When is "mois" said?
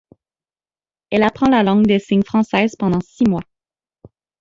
3.25-3.43